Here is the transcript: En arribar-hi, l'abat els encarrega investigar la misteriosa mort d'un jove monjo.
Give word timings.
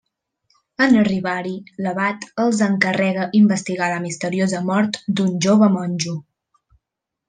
En 0.85 0.95
arribar-hi, 1.01 1.51
l'abat 1.87 2.25
els 2.45 2.63
encarrega 2.69 3.29
investigar 3.43 3.93
la 3.95 4.03
misteriosa 4.09 4.67
mort 4.75 5.01
d'un 5.17 5.33
jove 5.49 5.73
monjo. 5.81 6.21